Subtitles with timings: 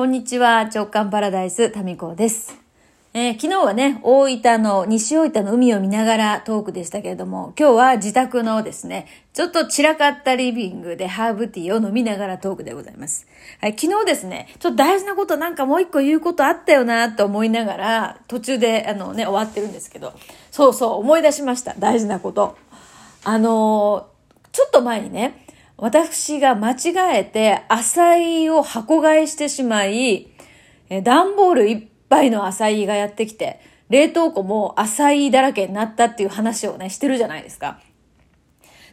[0.00, 2.58] こんにちは、直感パラダイス、タミコです。
[3.12, 13.26] えー、昨日はね、大分の、西大分の海を見ながらトークでしたけれども、今日は自宅のですね、ちょっと散らかったリビングでハーブティーを飲みながらトークでございます。
[13.60, 20.14] はい、昨日ですね、ちょっと大事なことなんかもう一個言うことあったよなと思いながら、途中であのね、終わってるんですけど、
[20.50, 21.74] そうそう、思い出しました。
[21.78, 22.56] 大事なこと。
[23.22, 25.44] あのー、ちょっと前にね、
[25.80, 30.28] 私が間違えて、浅いを箱買いしてしまい、
[31.02, 37.80] 段ボールいっぱいの浅いがやってきて、冷凍庫も浅いだらけになったっていう話をね、してるじゃないですか。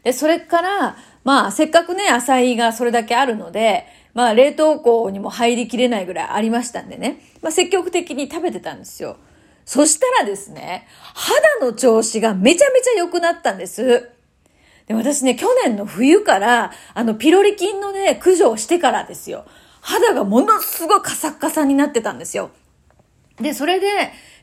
[0.03, 9.17] で、それから、まあ、せっかくね、浅いがそれだけあるので、まあ、冷凍庫にも入りきれないぐらいありましたんでね、まあ、積極的に食べてたんですよ。
[9.65, 14.11] そしたらですね、肌の調子がめちゃめちゃ良くなったんです。
[14.87, 19.45] で、私ね、去年の冬から、あの、ピロリ菌のね、駆除をしてからですよ。
[19.81, 22.51] 肌がものすごいカサッカサになってたんですよ。
[23.39, 23.87] で、それで、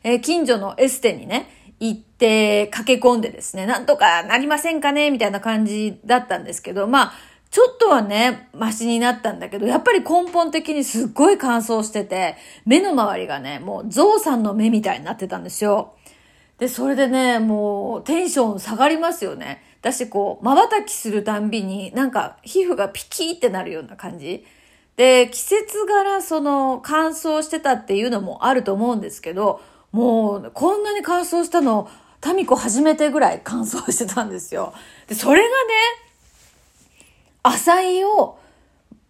[0.02, 1.48] えー、近所のエステにね、
[1.80, 7.12] 行って駆け込んでですね、なんとかなりませんかねみたいな感じだったんですけど、まあ、
[7.50, 15.94] ちょっとはね、マシになったんだけど、やっぱり根本的にすっごい乾燥してて、目の周りがね、もうゾウさんの目みたいになってたんですよ。
[16.58, 19.62] で、それでね、もうテンション下がりますよね。
[19.84, 24.46] 私こう、瞬きするたんびに、なんか皮膚がピキーってなるような感じ。
[24.96, 29.60] で、季節柄その乾燥してたっていうのもあると思うんですけど、
[29.92, 31.90] もうこんなに乾燥したの、
[32.22, 34.72] タミコ初めてぐらい乾燥してたんですよ。
[35.06, 35.52] で、それがね、
[37.42, 38.38] 浅いを、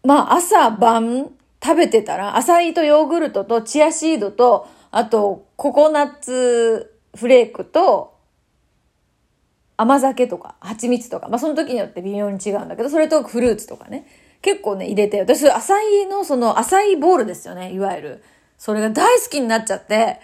[0.02, 1.30] まあ朝晩
[1.62, 8.13] 食べてたら、浅いとヨーグルトとチアシードと、あとココナッツフレークと、
[9.76, 14.06] 甘酒とか蜂蜜とか、まあその時によって微妙に違うんだけど、それとフルーツとかね。
[14.44, 18.24] 結構ね、入れて、私、浅いの、その、浅いボールですよね、いわゆる。
[18.58, 20.20] それが大好きになっちゃって、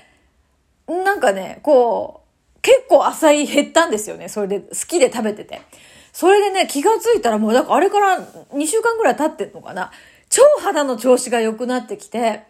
[0.86, 2.20] なんかね、こ
[2.56, 5.62] う、結構浅い減ったんですよね、それで、好きで食べてて。
[6.12, 9.90] それでね、気がついたらもう、なんかあれから2週間ぐらい経ってんのかな。
[10.28, 12.42] 超肌の調子が良くなってきて、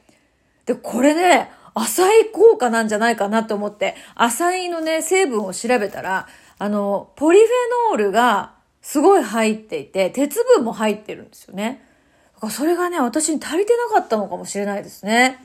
[0.67, 6.27] で、これね、浅い効果なんじゃないかなと思って、浅いのね、成分を調べたら、
[6.61, 7.49] あの、ポリフェ
[7.91, 11.83] ノールが、すごい入っていて、鉄分も入ってるんですよね。
[12.35, 15.43] だからそれがね、私に足りてなかったのかもしれないですね。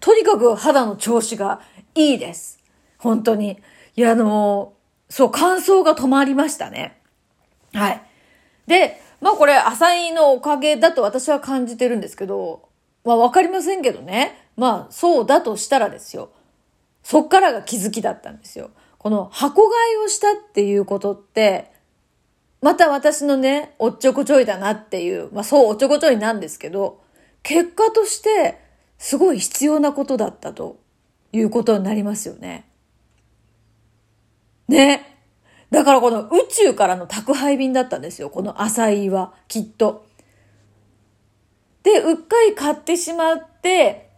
[0.00, 1.60] とにかく肌の調子が
[1.94, 2.58] いいです。
[2.98, 3.60] 本当に。
[3.94, 4.72] いや、あの
[5.08, 7.00] そう、乾燥が止まりましたね。
[7.72, 8.02] はい。
[8.66, 12.68] で、まあこれ、浅いのおかげだと私は感じてるんですけど、
[13.04, 14.48] まあわかりませんけどね。
[14.56, 16.30] まあそうだとしたらですよ。
[17.04, 18.70] そっからが気づきだったんですよ。
[18.98, 21.72] この箱買いをしたっていうことって、
[22.62, 27.02] また私のね、おっちょこちょいだなっていう、まあそうおっちょこちょいなんですけど、
[27.42, 28.60] 結果として
[28.98, 30.80] すごい必要なことだったと
[31.32, 32.68] いうことになりますよね。
[34.68, 35.12] ね。
[35.70, 38.30] だからこの宇宙からの宅配便だったんですよ。
[38.30, 40.06] この浅いは、きっと。
[41.82, 44.10] で、うっかり買ってしまって、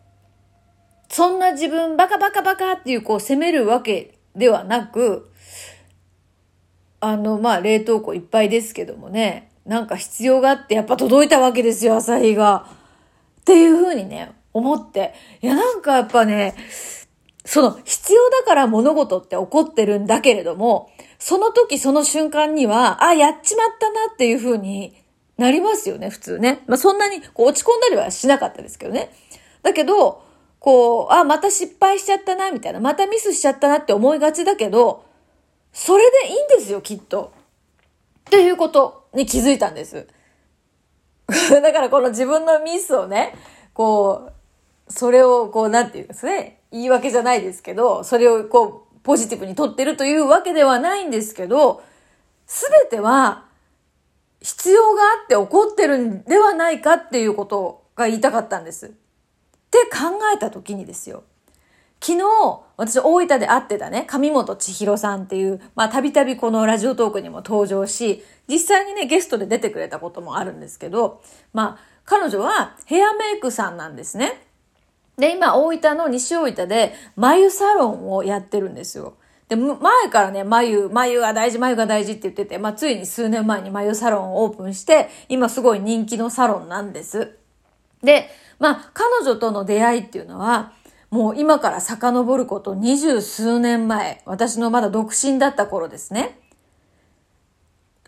[1.08, 5.30] そんな自分バカバカバカっていうこう責めるわけではなく、
[7.00, 12.66] あの、まあ、冷凍庫いっぱいですけどもね、なんか必要があってやっぱ届いたわけですよ、朝日が。
[13.40, 15.14] っていうふうにね、思って。
[15.42, 16.54] いや、なんかやっぱね、
[17.44, 24.94] その必要だから物事って起こってるんだけれども、その時その瞬間には、あ、やっちまったなっていうふうに
[25.36, 26.62] なりますよね、普通ね。
[26.66, 29.10] まあ、そんなにこう落ち込んだりはしなかったですけどね。
[29.62, 30.22] だけど、
[30.68, 35.02] こう、あ、また失敗しちゃったな、みたいな、またミスしちゃったなって思いがちだけど、
[35.72, 37.32] それでいいんですよ、きっと。
[38.20, 40.06] っていうことに気づいたんです。
[41.50, 43.34] だからこの自分のミスをね、
[43.72, 44.28] こ
[44.88, 51.82] う、それをこう、なんていうんですね、言い訳じゃないですけど、それをこう、ポジティブに取ってるというわけではないんですけど、
[52.46, 53.46] すべては
[54.42, 58.92] 必要があって起こってるんではないかっていうことが言いたかったんです。
[59.86, 61.24] って考えた時にですよ。
[62.00, 71.20] 昨日、私大分で会ってたね、上本千尋さんっていう、まあたびたびこのラジオトークにも登場し、実際にね、ゲストで出てくれたこともあるんですけど、
[71.52, 74.40] まあ彼女はヘアメイクさんなんですね。
[75.16, 79.14] で、今大分の西大分で眉サロンをやってるんですよ。
[79.48, 79.76] で、前
[80.10, 87.36] からね、眉、眉が大事、眉が大事って言ってて、まあついに数年前に眉サロンをオープンして、今すごい人気のサロンなんです。
[88.02, 90.72] で、まあ彼女との出会いっていうのは、
[91.10, 96.38] もう今から遡ること二十数年前、私のまだ独身だった頃ですね。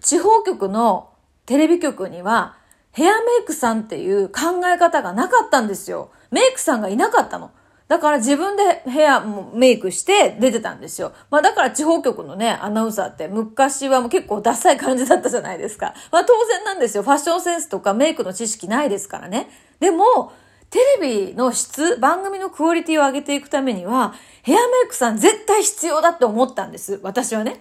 [0.00, 1.11] 地方局の
[1.47, 2.56] テレビ局には
[2.93, 6.11] ヘアメイクさんっていう考え方がなかったんですよ。
[6.31, 7.50] メイクさんがいなかったの。
[7.88, 11.12] だから自分で部屋もメイクして出てたんですよ。
[11.29, 15.94] まあだから地方局のね、アナウンサーって昔はもう結構ダサい感じだったじゃないですか。
[16.12, 17.02] まあ当然なんですよ。
[17.02, 19.49] ファッションセンスとかメイクの知識ないですからね。
[19.80, 20.32] でも、
[20.70, 27.00] テレビの質、番組のクオリティを上げていくためには、ヘアメイクさん絶対必要だって思ったんです。
[27.02, 27.60] 私はね。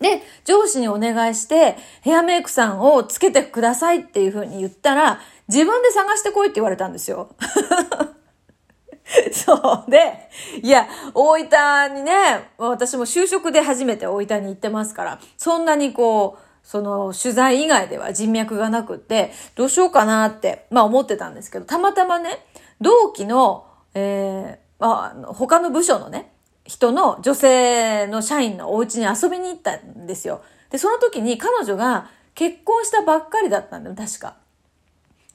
[0.00, 7.30] で、上司にお願いして、ヘアメイクさんをつけてくださいっていうふうに言ったら、自分で探してこいって言われたんですよ。
[9.32, 10.28] そうで、
[10.62, 22.44] いや、大分にね、私も就職で初めて大分に行ってますから、そんなにこう、その取材以外では人脈がなくて、どうしようかなって、まあ思ってたんですけど、たまたまね、
[22.80, 26.32] 同期の、えー、まあ、他の部署のね、
[26.64, 30.42] 人の女性の社員のお家に遊びに行ったんですよ。
[30.70, 34.34] で、その時に彼女が結婚したばっかりだったんだよ、確か。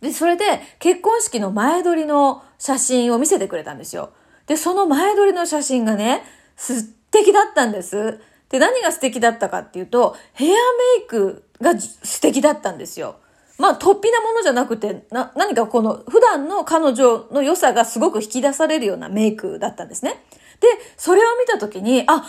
[0.02, 0.44] で、それで
[0.80, 4.12] 結婚式の前撮りの写真を見せてくれたんですよ。
[4.48, 6.24] で、その前撮りの写真がね、
[6.58, 8.20] 素敵だったんです。
[8.52, 10.56] で、何が素敵だったかっていうと、ヘアメ
[11.04, 13.16] イクが素敵だったんですよ。
[13.58, 20.24] まあ、突飛なものじゃなくて、な、何かこの、普段の彼女の良さがすごく引き出されるようなメイクだったんですね。
[20.60, 20.68] で、
[20.98, 22.26] それを見たときに、あ、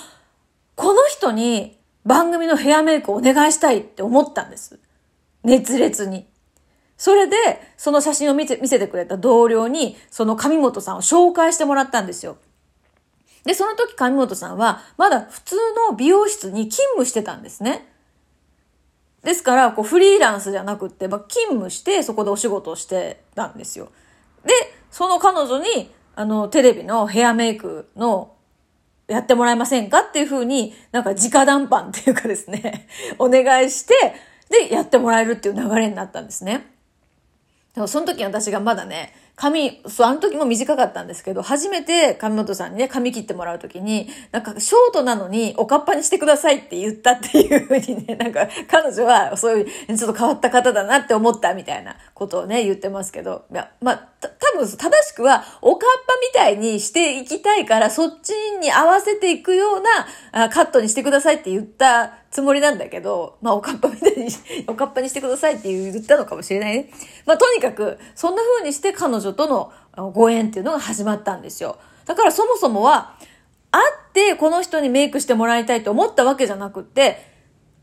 [0.76, 4.78] この人に番組のヘアメイクをお願いしたいって思ったんです。
[5.42, 6.26] 熱烈に。
[6.96, 7.36] それで、
[7.76, 12.36] その写真を見せ見せてくれた同僚に、その上本さんを紹介してもらったんですよ。
[13.44, 15.56] で、その時上本さんは、まだ普通
[15.90, 17.88] の美容室に勤務してたんですね。
[19.22, 23.90] ですから、こう、フリーランスじゃなくって、まあ、勤務して、そこでお仕事をしてたんですよ。
[24.44, 24.52] で、
[24.90, 28.34] その彼女に、あの、テレビのヘアメイクの、
[29.08, 32.88] やってもらえませんかっていうふうに、なんか直談判っていうかですね、
[33.18, 33.94] お願いして、
[34.48, 36.66] で、やってもらえるっていう流れになったんですね。
[37.74, 58.31] でもその時私がまだね、髪、そう、あの時も短かったんですけど、初めて上本さんにね、髪切ってもらう時に、なんか、ショートなのに、おかっぱにしてくださいって言ったっていうふうにね、 なんか、彼女は、そういう、ちょっと変わった方だなって思ったみたいなことをね、言ってますけど、いや、まあ、た多分、正しくは、おかっぱみたいにしていきたいから、そっち
[58.61, 64.26] に合わせていくような、あカットにしてくださいって言ったつもりなんだけど、まあ、おかっぱみたいに、
[64.67, 66.90] おかっぱにしてくださいって言ったのかもしれないね。
[67.26, 69.72] まあ、とにかく、そんな風にして彼女女との
[70.12, 71.78] ご縁っていうのが始まったんですよ。
[72.04, 73.16] だからそもそもは、
[73.70, 73.80] 会
[74.10, 77.32] ってこの人にメイクしてもらいたいと思ったわけじゃなくって、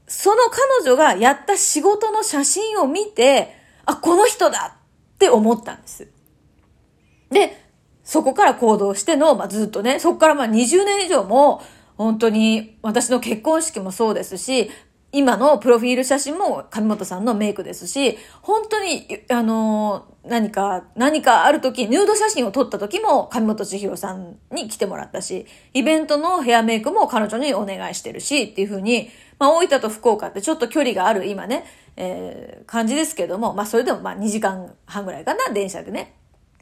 [0.08, 3.56] その彼女がやった仕事の写真を見て、
[3.86, 6.08] あ、この人だって思ったんです。
[7.32, 7.66] で、
[8.04, 11.62] そこから行動しての、まあ、ずっとね、そこからまあ20年以上も、
[11.98, 14.72] 本当に私の結婚式もそうですし、
[15.12, 29.10] 今のプロフィール写真も上本さんのメイクですし、本当に、あの、何か、何かある時、ヌード写真を撮った時も上本千尋さんに来てもらったし、イベントのヘアメイクも彼女にお願いしてるし、っていうふうに、
[29.40, 31.66] まあ大分と福岡ってちょっと距離がある今ね、
[31.96, 36.14] えー、感じですけども、まあそれでもまあ2時間半ぐらいかな、電車でね。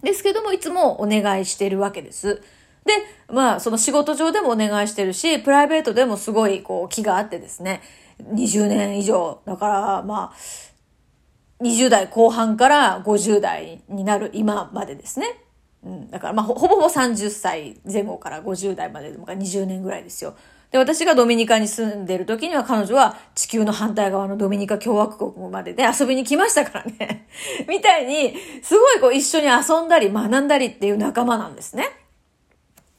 [0.04, 2.42] ですけども、いつもお願いしてるわけです。
[2.86, 2.94] で、
[3.30, 7.82] まあ、その仕事上でもお願いしてるし、プライベートでもすごい、こう、気があってですね、
[8.24, 15.44] 20年以上、だから、まあ、20代後半から50代になる今までですね。
[15.84, 20.36] うん、だから、まあ、ほぼほぼ30歳前後から50代まででも20年ぐらいですよ。
[20.72, 27.28] で、私がドミニカに住んでる時には彼女は地球の反対側のドミニカ共和国までで遊びに来ましたからね。
[27.70, 31.88] みたいに、すごいこう一緒に遊んだり学んだりっていう仲間なんですね。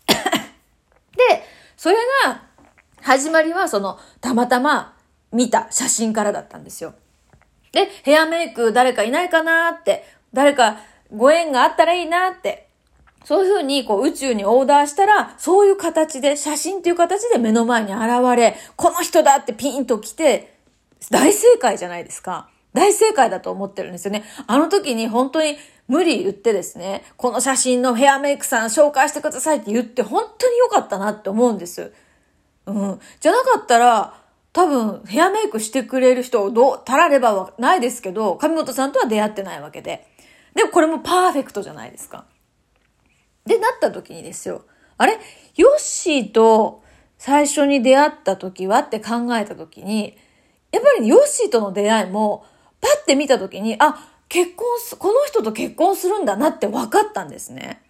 [0.07, 1.45] で、
[1.77, 2.43] それが、
[3.01, 4.98] 始まりはその、たまたま
[5.33, 6.95] 見た写真からだったんですよ。
[7.73, 10.79] で、ヘアメイク誰かいないかなって、誰か
[11.15, 12.69] ご縁があったらいいなって、
[13.25, 18.03] そういうふうにこう宇宙にオーダーしたら、そういう形で、写真っていう形で目の前に現
[18.37, 20.55] れ、この人だってピンと来て、
[21.11, 22.49] 大正解じゃないですか。
[22.73, 24.25] 大正解だと思ってるんですよね。
[24.47, 25.57] あの時に本当に
[25.89, 31.93] 無理言ってですね、この写真のヘアメイクさん紹介してくださいって言って本当に良かったなって思うんです。
[32.67, 33.01] うん。
[33.21, 34.18] じゃなかったら、
[34.59, 40.05] 多分ヘアメイクしてくれる人をどう、たらればはないですけど、上本さんとは出会ってないわけで。
[40.57, 42.27] でもこれもパーフェクトじゃないですか。
[43.47, 44.65] で、なった時にですよ。
[44.97, 45.17] あれ？
[45.55, 46.83] ヨッシーと
[47.19, 50.19] 最初に出会った時はって考えた時に、
[50.73, 52.45] やっぱりヨッシーとの出会いも、
[52.81, 57.81] パッて見た時に、あ、結婚す、この人と結婚するんだなって分かったんですね。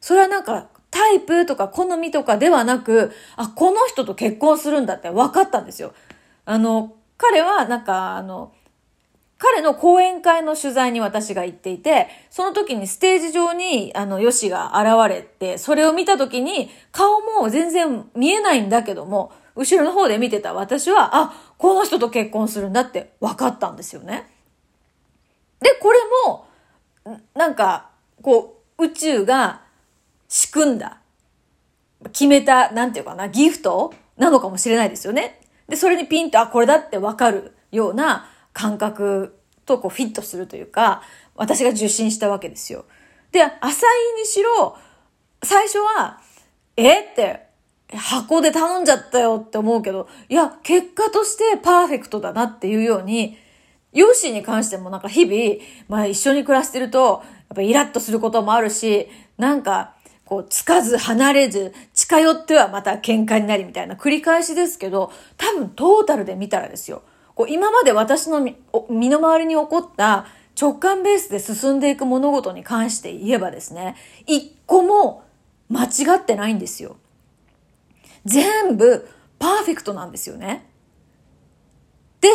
[0.00, 5.92] それはなんか、タイプとか好みとかではなく、あ、この人と結婚するんだって分かったんですよ。
[6.44, 8.52] あの、彼はなんか、あの、
[9.38, 24.28] 彼の講演会の取材に私が行っていて、その時にステージ上に、あの、ヨシが現れて、それを見た時に、顔も全然見えないんだけども、後ろの方で見てた私は、あ、この人と結婚するんだって分かったんですよね。
[25.60, 26.48] で、これも、
[27.34, 27.90] なんか、
[28.22, 29.62] こう、宇宙が
[30.28, 31.00] 仕組んだ、
[32.12, 35.40] 決めた、なんていうかな、ギフトなのかもしれないですよね。
[35.68, 41.02] で、それにピンと、あ、これだって分かるような感覚とこうフィットするというか、
[41.34, 42.84] 私が受信したわけですよ。
[43.32, 44.76] で、浅井にしろ、
[45.42, 46.20] 最初は、
[46.76, 47.48] えって、
[47.94, 53.38] 箱で頼んじゃったよって思うけど、いや、結果としてパーフェクトだなっていうように、
[53.92, 59.08] 容姿に関してもなんか日々、まあ一緒に暮らしてると、やっぱイラッとすることもあるし、
[59.38, 59.94] なんか、
[60.28, 67.00] こう、つかず離れず、近寄ってはまた喧嘩になりみたいな繰り返しですけど、多分トータルで見たらですよ。
[67.34, 70.26] こう今まで私の身の回りに起こった
[70.60, 75.24] 直感ベースで進んでいく物事に関して言えばですね、一個も
[75.70, 76.96] 間違ってないんですよ。
[78.26, 79.08] 全部
[79.38, 80.68] パーフェクトなんですよね。
[82.20, 82.28] で、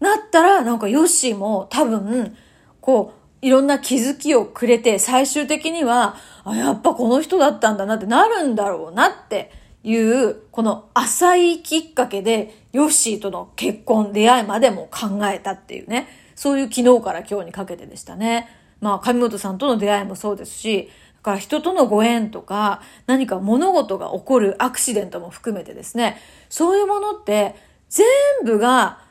[0.00, 2.34] なったらなんかヨッシーも多分、
[2.80, 16.08] こう、いろんな気づきをくれて最終的には、あ、やっぱこの人だったんだなってなるんだろうなっていう、この浅いきっかけで、ヨッシーとの結婚、出会いまでも考えたっていうね。
[16.34, 18.48] そういう昨日から今日にかけてでしたね。
[18.80, 26.16] まあ、上本さんとの出会いもそうですし、だから人とのご縁とか、何か物事が起こるアクシデントも含めてですね、
[26.48, 27.54] そういうものって
[27.90, 28.06] 全
[28.42, 29.03] 部が、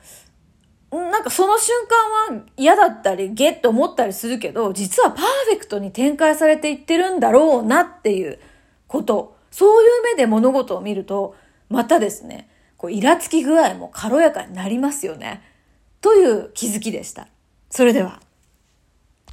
[1.02, 1.76] なんかその瞬
[2.30, 8.40] 間は嫌だったり、ゲッと思ったりするけど、実はパーフェクトに展開されていってるんだろうなっていう
[8.88, 9.36] こと。
[9.52, 11.36] そういう目で物事を見ると、
[11.70, 15.42] またですね、こう、イラつき具合も軽やかになりますよね。
[16.02, 17.28] という気づきでした。
[17.70, 18.20] それでは。